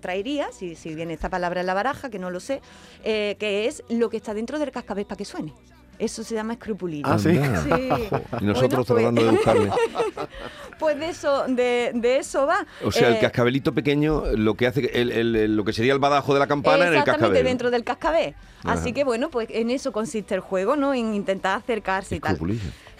traería, 0.00 0.52
si, 0.52 0.74
si 0.76 0.94
viene 0.94 1.14
esta 1.14 1.28
palabra 1.28 1.60
en 1.60 1.66
la 1.66 1.74
baraja, 1.74 2.08
que 2.10 2.18
no 2.18 2.30
lo 2.30 2.40
sé, 2.40 2.60
eh, 3.04 3.36
que 3.38 3.66
es 3.66 3.82
lo 3.88 4.10
que 4.10 4.16
está 4.18 4.32
dentro 4.34 4.58
del 4.58 4.70
cascabel 4.70 5.06
para 5.06 5.16
que 5.18 5.24
suene. 5.24 5.52
Eso 5.96 6.24
se 6.24 6.34
llama 6.34 6.54
escrupulillo. 6.54 7.06
Ah, 7.06 7.18
sí. 7.20 7.28
Y 8.40 8.44
nosotros 8.44 8.86
Bueno, 8.88 9.12
tratando 9.12 9.22
de 9.22 9.28
pues- 9.28 9.36
buscarle. 9.36 9.70
Pues 10.78 10.98
de 10.98 11.08
eso, 11.08 11.44
de, 11.48 11.92
de 11.94 12.18
eso 12.18 12.46
va. 12.46 12.66
O 12.82 12.90
sea, 12.92 13.08
el 13.08 13.14
Eh, 13.14 13.18
cascabelito 13.20 13.72
pequeño, 13.72 14.24
lo 14.36 14.54
que 14.54 14.66
hace, 14.66 14.90
el, 14.92 15.10
el- 15.12 15.36
el- 15.36 15.56
lo 15.56 15.64
que 15.64 15.72
sería 15.72 15.92
el 15.92 15.98
badajo 15.98 16.34
de 16.34 16.40
la 16.40 16.46
campana 16.46 16.84
en 16.84 16.92
el 16.92 16.98
Exactamente, 16.98 17.20
cascabel. 17.22 17.44
dentro 17.44 17.70
del 17.70 17.84
cascabel. 17.84 18.34
Así 18.64 18.92
que 18.94 19.04
bueno, 19.04 19.28
pues 19.30 19.48
en 19.50 19.70
eso 19.70 19.92
consiste 19.92 20.34
el 20.34 20.40
juego, 20.40 20.74
¿no? 20.74 20.94
En 20.94 21.14
intentar 21.14 21.58
acercarse 21.58 22.16
y 22.16 22.20
tal. 22.20 22.38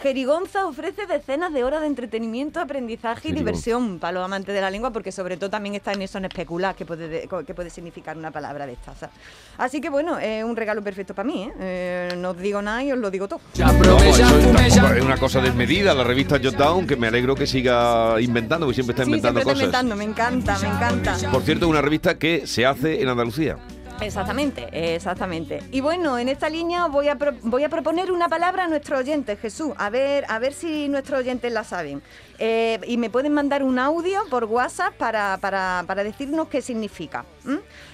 Jerigonza 0.04 0.66
ofrece 0.66 1.06
decenas 1.06 1.50
de 1.54 1.64
horas 1.64 1.80
de 1.80 1.87
entretenimiento, 1.87 2.61
aprendizaje 2.61 3.28
y 3.28 3.30
Jerigonza. 3.30 3.38
diversión 3.52 3.99
para 3.99 4.12
los 4.12 4.25
amantes 4.26 4.54
de 4.54 4.61
la 4.61 4.70
lengua, 4.70 4.90
porque 4.90 5.11
sobre 5.11 5.38
todo 5.38 5.49
también 5.49 5.75
está 5.76 5.92
en 5.92 6.02
eso 6.02 6.18
en 6.18 6.26
especular 6.26 6.75
qué 6.75 6.84
puede, 6.84 7.26
qué 7.46 7.54
puede 7.54 7.70
significar 7.70 8.14
una 8.18 8.30
palabra 8.30 8.66
de 8.66 8.75
estas. 8.75 9.08
Así 9.56 9.80
que 9.80 9.88
bueno, 9.88 10.18
es 10.18 10.44
un 10.44 10.56
regalo 10.56 10.82
perfecto 10.82 11.14
para 11.14 11.26
mí, 11.26 11.44
¿eh? 11.44 11.52
Eh, 11.58 12.14
No 12.18 12.32
os 12.32 12.38
digo 12.38 12.61
nada 12.61 12.84
y 12.84 12.92
os 12.92 12.99
lo 12.99 13.11
digo 13.11 13.26
todo. 13.28 13.40
No, 13.58 13.96
eso 14.02 14.94
es 14.94 15.02
una 15.02 15.16
cosa 15.16 15.40
desmedida, 15.40 15.94
la 15.94 16.04
revista 16.04 16.38
Jotdown, 16.38 16.87
que 16.87 16.96
me 16.96 17.06
alegro 17.06 17.34
que 17.34 17.46
siga 17.46 18.20
inventando, 18.20 18.66
porque 18.66 18.75
siempre 18.75 18.92
está 18.92 19.04
Sí, 19.04 19.11
inventando 19.11 19.40
siempre 19.40 19.64
está 19.64 19.78
cosas. 19.80 19.82
inventando, 19.84 19.96
me 19.96 20.04
encanta, 20.04 20.58
me 20.58 20.68
encanta. 20.68 21.30
Por 21.30 21.40
cierto, 21.42 21.66
una 21.66 21.80
revista 21.80 22.18
que 22.18 22.46
se 22.46 22.66
hace 22.66 23.00
en 23.00 23.08
Andalucía. 23.08 23.56
Exactamente, 24.04 24.94
exactamente. 24.94 25.62
Y 25.73 25.80
bueno, 25.80 26.18
en 26.18 26.28
esta 26.28 26.49
línea 26.49 26.87
voy 26.87 27.08
a, 27.08 27.16
pro- 27.16 27.32
voy 27.42 27.64
a 27.64 27.68
proponer 27.68 28.12
una 28.12 28.28
palabra 28.28 28.64
a 28.64 28.68
nuestros 28.68 29.00
oyentes, 29.00 29.38
Jesús, 29.40 29.73
a 29.76 29.90
ver, 29.90 30.25
a 30.28 30.38
ver 30.38 30.52
si 30.52 30.88
nuestros 30.88 31.20
oyentes 31.20 31.52
la 31.52 31.64
saben. 31.64 32.02
Eh, 32.40 32.80
y 32.88 32.96
me 32.96 33.11
pueden 33.11 33.32
mandar 33.32 33.62
un 33.62 33.78
audio 33.78 34.20
por 34.28 34.44
WhatsApp 34.44 34.94
para, 34.94 35.38
para- 35.40 35.84
para 35.87 36.02
decirnos 36.02 36.49
qué 36.49 36.61
significa. 36.62 37.25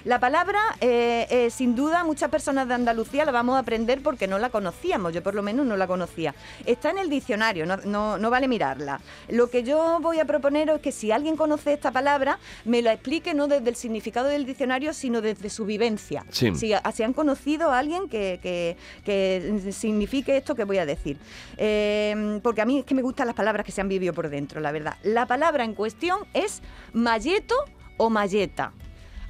La 0.05 0.19
palabra, 0.19 0.59
eh, 0.81 1.27
eh, 1.29 1.51
sin 1.51 1.75
duda, 1.75 2.05
muchas 2.05 2.31
personas 2.31 2.67
de 2.69 2.75
Andalucía 2.75 3.25
la 3.25 3.33
vamos 3.33 3.57
a 3.57 3.59
aprender 3.59 4.03
porque 4.03 4.27
no 4.29 4.39
la 4.39 4.49
conocíamos, 4.49 5.13
yo 5.13 5.23
por 5.23 5.35
lo 5.35 5.43
menos 5.43 5.67
no 5.67 5.77
la 5.77 5.87
conocía. 5.87 6.35
Está 6.65 6.91
en 6.91 6.99
el 6.99 7.11
diccionario, 7.11 7.67
no, 7.67 7.77
no- 7.79 8.17
no 8.17 8.31
vale 8.31 8.49
mirarla. 8.49 9.01
Lo 9.29 9.51
que 9.51 9.63
yo 9.63 9.99
voy 10.01 10.21
a 10.21 10.25
proponer 10.25 10.71
es 10.71 10.81
que 10.81 10.93
si 10.93 11.13
alguien 11.13 11.37
conoce 11.37 11.73
esta 11.75 11.91
palabra, 11.91 12.39
me 12.65 12.81
la 12.81 12.93
explique 12.95 13.35
no 13.35 13.47
desde 13.47 13.69
el 13.69 13.77
significado 13.77 14.29
del 14.29 14.47
diccionario, 14.47 14.95
sino 14.95 15.21
desde 15.21 15.51
su 15.51 15.67
vivencia. 15.67 16.00
Sí. 16.31 16.55
Si, 16.55 16.73
a- 16.73 16.83
si 16.93 17.03
han 17.03 17.13
conocido 17.13 17.71
a 17.71 17.79
alguien 17.79 18.09
que, 18.09 18.39
que- 18.43 18.77
que 19.05 19.71
signifique 19.73 20.37
esto 20.37 20.55
que 20.55 20.65
voy 20.65 20.79
a 20.79 20.87
decir. 20.87 21.19
Eh, 21.57 22.41
porque 22.43 22.61
a 22.63 22.65
mí 22.67 22.79
es 22.81 22.85
que 22.85 22.95
me 22.95 23.03
gustan 23.03 23.27
las 23.27 23.37
palabras 23.37 23.65
que 23.67 23.73
se 23.73 23.81
han 23.81 23.89
vivido 23.89 24.13
por 24.15 24.29
dentro, 24.29 24.61
la 24.61 24.73
verdad. 24.73 24.97
La 25.03 25.27
palabra 25.27 25.65
en 25.65 25.75
cuestión 25.75 26.21
es 26.35 26.63
malleto 26.93 27.55
o 27.97 28.11
malleta. 28.11 28.73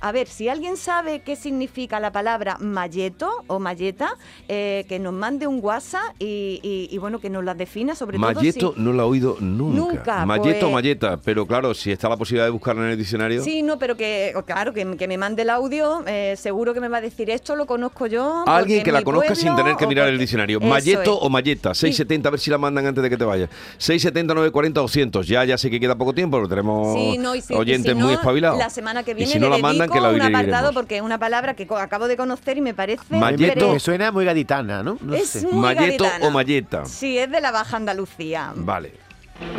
A 0.01 0.13
ver, 0.13 0.29
si 0.29 0.49
alguien 0.49 0.77
sabe 0.77 1.21
qué 1.21 1.37
significa 1.37 2.01
la 2.01 2.11
palabra 2.11 2.57
malleto 2.59 3.31
o 3.49 3.59
malleta, 3.59 4.17
eh, 4.49 4.85
que 4.89 4.99
nos 4.99 5.13
mande 5.13 5.47
un 5.47 5.61
WhatsApp 5.63 6.15
y, 6.19 6.59
y- 6.63 6.89
y, 6.91 6.99
bueno, 6.99 7.19
que 7.21 7.29
nos 7.29 7.45
la 7.45 7.55
defina 7.55 7.95
sobre 7.95 8.17
Malleto 8.19 8.59
todo. 8.59 8.75
si- 8.75 8.81
no 8.81 8.93
lo 8.93 9.03
he 9.03 9.07
oído 9.07 9.37
nunca. 9.41 9.77
Nunca, 9.81 10.27
Malleto 10.27 10.57
o 10.67 10.71
pues- 10.71 10.73
malleta, 10.73 11.19
pero 11.23 11.47
claro, 11.47 11.75
si 11.75 11.93
está 11.93 12.09
la 12.09 12.17
posibilidad 12.17 12.47
de 12.47 12.51
buscarlo 12.51 12.85
en 12.85 12.91
el 12.93 12.97
diccionario. 12.99 13.43
Sí, 13.45 13.63
no, 13.63 13.79
pero 13.79 13.97
que, 13.97 14.33
claro, 14.47 14.73
que, 14.73 14.97
que 14.97 15.07
me 15.07 15.19
mande 15.19 15.43
el 15.43 15.51
audio, 15.51 16.03
eh, 16.07 16.35
seguro 16.39 16.73
que 16.73 16.81
me 16.81 16.89
va 16.89 16.99
a 16.99 17.01
decir 17.03 17.29
esto, 17.31 17.55
lo 17.55 17.67
conozco 17.67 18.07
yo. 18.07 18.45
Alguien 18.47 18.79
en 18.79 18.85
que 18.85 18.93
la 18.93 19.03
conozca 19.03 19.35
sin 19.35 19.55
tener 19.55 19.77
que 19.77 19.87
mirar 19.87 20.09
el 20.09 20.19
diccionario. 20.19 20.61
Malleto 20.61 21.19
o 21.19 21.29
malleta. 21.29 21.75
670, 21.75 22.29
a 22.29 22.31
ver 22.31 22.41
si 22.41 22.51
la 22.51 22.57
mandan 22.59 22.87
antes 22.87 23.03
de 23.03 23.11
que 23.11 23.17
te 23.19 23.25
vayas. 23.25 23.51
670, 23.79 24.33
940, 24.35 24.81
200. 24.81 25.27
Ya, 25.27 25.45
ya 25.45 25.59
sé 25.59 25.71
que 25.71 25.79
queda 25.79 25.95
poco 25.97 26.15
tiempo, 26.15 26.39
pero 26.39 26.49
tenemos 26.49 26.95
Sí, 26.95 27.19
no, 27.19 27.35
y 27.35 27.43
si- 27.43 27.53
y 27.53 27.57
oyentes 27.57 27.93
si 27.93 27.99
no, 27.99 28.07
muy 28.07 28.15
espabilados. 28.15 28.59
La 28.59 28.71
semana 28.71 29.03
que 29.03 29.11
Y 29.11 29.15
viene 29.15 29.33
si 29.33 29.39
no 29.39 29.49
la 29.49 29.59
mandan, 29.59 29.90
que 29.91 30.01
la 30.01 30.11
un 30.11 30.23
apartado 30.23 30.73
porque 30.73 30.97
es 30.97 31.03
una 31.03 31.19
palabra 31.19 31.55
que 31.55 31.67
acabo 31.77 32.09
de 32.09 32.17
conocer 32.17 32.57
y 32.57 32.61
me 32.61 32.75
parece 32.75 33.03
Malleto. 33.17 33.73
Me 33.73 33.81
suena 33.81 34.11
muy 34.13 34.25
gaditana, 34.25 34.83
¿no? 34.83 34.99
No 35.01 35.15
es 35.15 35.29
sé. 35.31 35.47
muy 35.47 35.61
Malleto 35.61 36.05
gaditana. 36.05 36.27
o 36.27 36.31
malleta. 36.31 36.85
Sí, 36.87 37.19
es 37.19 37.31
de 37.31 37.41
la 37.41 37.51
Baja 37.51 37.77
Andalucía. 37.77 38.53
Vale. 38.55 38.93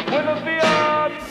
Buenos 0.10 0.44
días, 0.46 0.66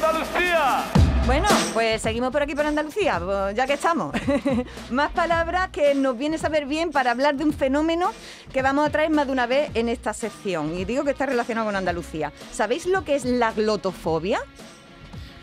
Andalucía. 0.03 0.85
Bueno, 1.27 1.47
pues 1.75 2.03
seguimos 2.03 2.33
por 2.33 2.43
aquí 2.43 2.55
por 2.57 2.67
Andalucía, 2.67 3.21
pues, 3.25 3.55
ya 3.55 3.67
que 3.67 3.75
estamos. 3.75 4.13
más 4.91 5.13
palabras 5.13 5.69
que 5.69 5.95
nos 5.95 6.19
viene 6.19 6.37
a 6.37 6.39
saber 6.41 6.67
bien 6.67 6.91
para 6.91 7.13
hablar 7.13 7.37
de 7.37 7.45
un 7.45 7.53
fenómeno 7.53 8.11
que 8.53 8.63
vamos 8.63 8.89
a 8.89 8.91
traer 8.91 9.11
más 9.11 9.27
de 9.27 9.33
una 9.33 9.47
vez 9.47 9.71
en 9.75 9.89
esta 9.89 10.13
sección. 10.13 10.77
Y 10.77 10.85
digo 10.85 11.05
que 11.05 11.11
está 11.11 11.27
relacionado 11.27 11.67
con 11.67 11.77
Andalucía. 11.77 12.33
¿Sabéis 12.51 12.87
lo 12.87 13.05
que 13.05 13.15
es 13.15 13.25
la 13.25 13.53
glotofobia? 13.53 14.41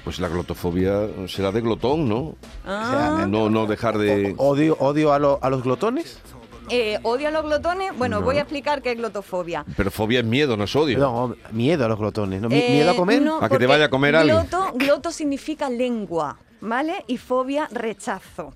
Pues 0.08 0.22
la 0.22 0.30
glotofobia 0.30 1.02
será 1.28 1.52
de 1.52 1.60
glotón, 1.60 2.08
¿no? 2.08 2.36
Ah. 2.66 3.26
No, 3.28 3.50
no 3.50 3.66
dejar 3.66 3.98
de. 3.98 4.36
Odio, 4.38 4.78
odio 4.80 5.12
a, 5.12 5.20
lo- 5.20 5.38
a 5.42 5.50
los 5.50 5.64
glotones. 5.64 6.18
Eh, 6.70 6.98
¿Odio 7.04 7.28
a 7.28 7.32
los 7.32 7.44
glotones? 7.44 7.92
Bueno, 7.98 8.22
No. 8.22 8.26
voy 8.26 8.38
a 8.38 8.42
explicar 8.44 8.82
qué 8.82 8.92
es 8.94 8.98
glotofobia. 8.98 9.66
Pero 9.76 9.92
fobia 9.92 10.20
es 10.22 10.26
miedo, 10.26 10.56
no 10.56 10.64
es 10.64 10.74
odio. 10.78 10.98
No, 10.98 11.36
miedo 11.52 11.84
a 11.84 11.90
los 11.90 12.00
glotones. 12.00 12.42
¿no? 12.42 12.48
Eh, 12.52 12.68
¿Miedo 12.72 12.92
a 12.92 12.96
comer? 12.96 13.22
no, 13.22 13.40
A 13.42 13.50
que 13.50 13.58
te 13.58 13.66
vaya 13.68 13.84
a 13.86 13.90
comer 13.90 14.16
gloto, 14.24 14.72
gloto 14.76 15.12
significa 15.12 15.70
lengua. 15.70 16.38
¿Vale? 16.60 17.04
Y 17.08 17.18
fobia, 17.18 17.68
rechazo. 17.72 18.54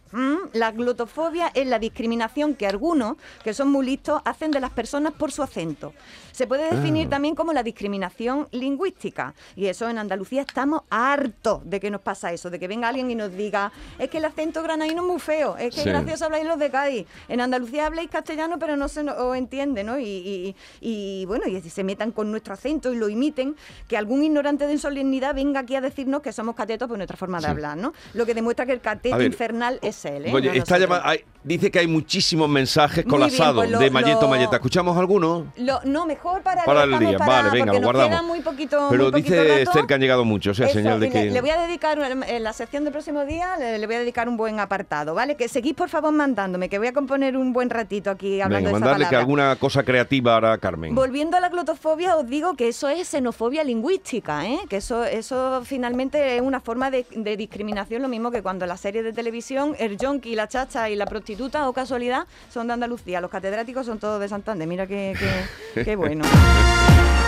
La 0.54 0.72
glotofobia 0.72 1.52
es 1.54 1.68
la 1.68 1.78
discriminación 1.80 2.56
que 2.56 2.66
algunos, 2.68 3.16
que 3.44 3.54
son 3.54 3.70
muy 3.72 3.86
listos, 3.86 4.22
hacen 4.26 4.52
de 4.52 4.60
las 4.60 4.72
personas 4.72 5.14
por 5.14 5.32
su 5.32 5.44
acento. 5.44 5.94
Se 6.32 6.48
puede 6.48 6.74
definir 6.74 7.08
Ah. 7.08 7.10
también 7.12 7.36
como 7.36 7.54
la 7.54 7.62
discriminación 7.62 8.48
lingüística. 8.52 9.34
Y 9.56 9.68
eso 9.68 9.88
en 9.90 9.98
Andalucía 10.00 10.42
estamos 10.42 10.82
hartos 10.90 11.62
de 11.70 11.80
que 11.80 11.92
nos 11.92 12.02
pasa 12.02 12.32
eso, 12.34 12.50
de 12.50 12.58
que 12.58 12.68
venga 12.68 12.88
alguien 12.88 13.12
y 13.12 13.16
nos 13.16 13.32
diga, 13.36 13.72
es 14.00 14.10
que 14.10 14.18
el 14.18 14.26
acento 14.26 14.64
granadino 14.64 15.02
es 15.04 15.08
muy 15.08 15.20
feo, 15.20 15.56
es 15.58 15.76
que 15.76 15.82
Sí. 15.84 15.90
gracioso 15.90 16.26
habláis 16.26 16.46
los 16.46 16.58
de 16.58 16.72
Cádiz. 16.72 17.06
En 17.28 17.42
Andalucía 17.42 17.86
habláis 17.86 18.10
castellano, 18.10 18.58
pero 18.58 18.78
no 18.78 18.88
se 18.88 19.02
os 19.02 19.36
entiende, 19.38 19.84
¿no? 19.84 20.00
Y, 20.00 20.06
y- 20.06 20.56
y, 20.80 21.26
bueno, 21.26 21.46
y 21.48 21.62
se 21.62 21.84
metan 21.84 22.12
con 22.12 22.32
nuestro 22.32 22.54
acento 22.54 22.92
y 22.92 22.96
lo 22.98 23.10
imiten, 23.10 23.56
que 23.88 23.98
algún 23.98 24.24
ignorante 24.24 24.66
de 24.66 24.74
insolemnidad 24.74 25.36
venga 25.36 25.60
aquí 25.60 25.76
a 25.76 25.82
decirnos 25.82 26.22
que 26.22 26.32
somos 26.34 26.56
catetos 26.56 26.88
por 26.88 26.98
nuestra 26.98 27.18
forma 27.18 27.38
de 27.40 27.46
Sí. 27.46 27.52
hablar, 27.52 27.78
¿no? 27.78 27.91
Lo 28.14 28.26
que 28.26 28.34
demuestra 28.34 28.66
que 28.66 28.74
el 28.74 28.82
ver, 28.82 29.22
infernal 29.24 29.80
es 29.82 30.04
él, 30.06 30.26
¿eh? 30.26 30.32
Oye, 30.34 30.48
no 30.50 30.54
está 30.54 30.78
nosotros. 30.78 30.98
llama- 31.00 31.10
hay- 31.10 31.24
dice 31.44 31.72
que 31.72 31.80
hay 31.80 31.88
muchísimos 31.88 32.48
mensajes 32.50 33.04
colapsados 33.06 33.66
pues 33.66 33.80
de 33.80 33.90
Malleto 33.90 34.22
lo- 34.22 34.28
Malleta. 34.28 34.56
¿Escuchamos 34.58 34.96
algunos? 34.98 35.46
Lo- 35.58 35.82
no, 35.86 36.06
mejor 36.06 36.42
para, 36.44 36.64
Para 36.64 36.84
el 36.84 37.00
día, 37.00 37.18
para- 37.18 37.44
vale, 37.44 37.50
venga, 37.52 37.74
lo 37.74 37.82
guardamos. 37.82 38.10
queda 38.10 38.22
muy 38.22 38.42
poquito, 38.42 38.88
Pero 38.90 39.04
muy 39.06 39.12
poquito 39.12 39.34
dice. 39.42 39.62
Esther 39.64 39.86
que 39.88 39.94
han 39.96 40.02
llegado 40.02 40.24
muchos, 40.26 40.52
o 40.52 40.56
sea, 40.58 40.68
Eso, 40.68 40.76
señal 40.76 41.00
de 41.00 41.10
que. 41.10 41.32
le 41.32 41.42
voy 41.42 41.50
a 41.50 41.62
dedicar 41.62 41.98
en, 42.00 42.44
la 42.44 42.54
sección 42.54 42.84
del 42.84 42.94
próximo 42.94 43.26
día, 43.26 43.58
le, 43.58 43.80
le 43.80 43.86
voy 43.88 43.96
a 43.96 44.00
dedicar 44.00 44.30
un 44.30 44.38
buen 44.38 44.60
apartado, 44.60 45.14
¿vale? 45.16 45.36
Que 45.36 45.48
seguís 45.48 45.74
por 45.74 45.90
favor 45.90 46.12
mandándome, 46.12 46.70
que 46.70 46.78
voy 46.78 46.88
a 46.88 46.94
componer 46.94 47.36
un 47.36 47.54
buen 47.54 47.70
ratito 47.70 48.10
aquí 48.12 48.40
hablando 48.42 48.58
Venga, 48.68 48.70
de 48.70 48.76
esa 48.76 48.80
mandarle 48.86 49.06
que 49.06 49.10
palabra. 49.10 49.20
alguna 49.20 49.56
cosa 49.56 49.84
creativa 49.84 50.38
hará 50.38 50.58
Carmen. 50.58 50.94
Volviendo 50.94 51.38
a 51.38 51.40
la 51.40 51.50
glotofobia, 51.50 52.18
os 52.18 52.28
digo 52.28 52.54
que 52.56 52.68
eso 52.68 52.88
es 52.88 53.08
xenofobia 53.08 53.64
lingüística, 53.64 54.46
¿eh? 54.48 54.60
que 54.70 54.78
eso, 54.78 55.04
eso 55.06 55.62
finalmente 55.66 56.36
es 56.36 56.42
una 56.42 56.60
forma 56.60 56.92
de, 56.92 57.06
de 57.16 57.36
discriminación, 57.38 57.81
lo 58.02 58.08
mismo 58.08 58.32
que 58.32 58.42
cuando 58.42 58.66
en 58.66 58.70
la 58.70 58.78
serie 58.78 59.04
de 59.04 59.14
televisión 59.14 59.76
el 59.80 59.98
yonki, 59.98 60.36
la 60.36 60.48
chacha 60.48 60.90
y 60.90 60.96
la 60.96 61.06
prostituta, 61.06 61.68
o 61.70 61.74
casualidad, 61.74 62.28
son 62.52 62.68
de 62.68 62.74
Andalucía. 62.74 63.22
Los 63.22 63.32
catedráticos 63.32 63.86
son 63.86 64.00
todos 64.00 64.20
de 64.20 64.28
Santander. 64.30 64.68
Mira 64.68 64.88
qué- 64.88 65.16
qué 65.74 65.96
bueno. 65.96 66.24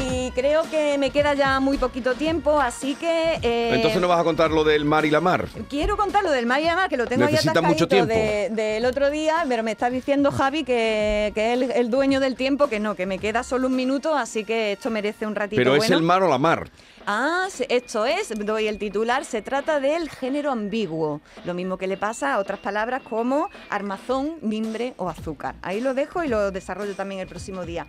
y 0.00 0.30
creo 0.32 0.62
que 0.70 0.96
me 0.98 1.10
queda 1.10 1.34
ya 1.34 1.60
muy 1.60 1.76
poquito 1.78 2.14
tiempo, 2.14 2.60
así 2.60 2.94
que... 2.94 3.38
eh, 3.42 3.74
Entonces 3.74 4.00
no 4.00 4.08
vas 4.08 4.20
a 4.20 4.24
contar 4.24 4.50
lo 4.50 4.64
del 4.64 4.84
mar 4.84 5.04
y 5.04 5.10
la 5.10 5.20
mar. 5.20 5.46
Quiero 5.68 5.96
contar 5.96 6.22
lo 6.24 6.30
del 6.30 6.46
mar 6.46 6.60
y 6.60 6.64
la 6.64 6.76
mar, 6.76 6.88
que 6.88 6.96
lo 6.96 7.06
tengo 7.06 7.24
ahí 7.26 7.32
Necesita 7.32 7.60
mucho 7.62 7.84
atascadito 7.84 8.06
tiempo. 8.06 8.14
de- 8.14 8.62
del 8.62 8.84
otro 8.86 9.10
día, 9.10 9.44
pero 9.48 9.62
me 9.62 9.72
está 9.72 9.90
diciendo 9.90 10.30
Javi 10.30 10.64
que, 10.64 11.32
que 11.34 11.52
es 11.52 11.60
el, 11.62 11.70
el 11.70 11.90
dueño 11.90 12.20
del 12.20 12.36
tiempo, 12.36 12.68
que 12.68 12.80
no, 12.80 12.94
que 12.94 13.06
me 13.06 13.18
queda 13.18 13.42
solo 13.42 13.66
un 13.68 13.76
minuto, 13.76 14.14
así 14.14 14.44
que 14.44 14.72
esto 14.72 14.90
merece 14.90 15.26
un 15.26 15.34
ratito 15.34 15.60
Pero 15.60 15.72
es 15.74 15.78
bueno. 15.78 15.96
el 15.96 16.02
mar 16.02 16.22
o 16.22 16.28
la 16.28 16.38
mar. 16.38 16.70
Ah, 17.06 17.46
esto 17.68 18.04
es, 18.04 18.28
doy 18.44 18.68
el 18.68 18.78
titular, 18.78 19.24
se 19.24 19.40
trata 19.42 19.80
del 19.80 20.10
género 20.10 20.50
ambiguo, 20.52 21.20
lo 21.44 21.54
mismo 21.54 21.76
que 21.78 21.86
le 21.86 21.96
pasa 21.96 22.34
a 22.34 22.38
otras 22.38 22.58
palabras 22.60 23.02
como 23.02 23.48
armazón, 23.70 24.34
mimbre 24.42 24.92
o 24.98 25.08
azúcar. 25.08 25.54
Ahí 25.62 25.80
lo 25.80 25.94
dejo 25.94 26.22
y 26.22 26.28
lo 26.28 26.50
desarrollo 26.50 26.94
también 26.94 27.20
el 27.22 27.26
próximo 27.26 27.64
día. 27.64 27.86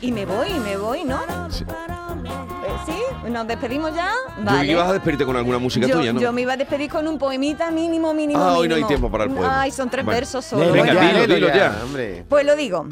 Y 0.00 0.12
me 0.12 0.24
voy, 0.24 0.50
me 0.64 0.76
voy, 0.76 1.04
¿no? 1.04 1.20
Sí. 1.50 1.64
Eh, 1.64 2.72
¿Sí? 2.86 3.28
¿Nos 3.30 3.46
despedimos 3.46 3.94
ya? 3.94 4.10
Yo 4.38 4.44
Vale. 4.44 4.72
ibas 4.72 4.88
a 4.88 4.92
despedirte 4.94 5.24
con 5.24 5.36
alguna 5.36 5.58
música 5.58 5.86
yo, 5.86 5.98
tuya, 5.98 6.12
¿no? 6.12 6.20
yo 6.20 6.32
me 6.32 6.42
iba 6.42 6.54
a 6.54 6.56
despedir 6.56 6.90
con 6.90 7.06
un 7.06 7.18
poemita 7.18 7.70
mínimo, 7.70 8.14
mínimo, 8.14 8.40
Ah, 8.40 8.56
hoy 8.56 8.68
no 8.68 8.74
hay 8.76 8.84
tiempo 8.84 9.10
para 9.10 9.24
el 9.24 9.30
poema. 9.30 9.60
Ay, 9.62 9.70
son 9.70 9.90
tres 9.90 10.06
versos 10.06 10.44
solo. 10.44 10.72
Venga, 10.72 10.92
ya, 10.94 11.22
dilo, 11.22 11.34
dilo 11.34 11.48
ya, 11.48 11.54
ya. 11.56 11.84
hombre. 11.84 12.24
Pues 12.28 12.46
lo 12.46 12.56
digo. 12.56 12.86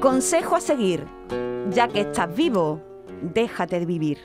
Consejo 0.00 0.56
a 0.56 0.60
seguir. 0.60 1.04
Ya 1.70 1.88
que 1.88 2.00
estás 2.00 2.34
vivo, 2.34 2.80
déjate 3.22 3.80
de 3.80 3.86
vivir. 3.86 4.18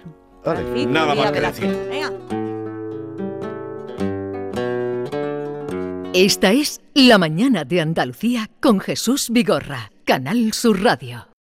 Francisco 0.44 0.90
Nada 0.92 1.16
más 1.16 1.32
que 1.32 1.42
decir. 1.42 1.88
Venga. 1.90 2.12
Esta 6.14 6.52
es 6.52 6.82
La 6.94 7.18
mañana 7.18 7.64
de 7.66 7.82
Andalucía 7.82 8.50
con 8.60 8.80
Jesús 8.80 9.30
Vigorra, 9.30 9.92
Canal 10.06 10.54
Sur 10.54 10.82
Radio. 10.84 11.29